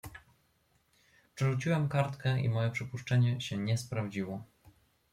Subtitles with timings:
[1.35, 4.43] "Przerzuciłem kartkę i moje przypuszczenie się nie sprawdziło."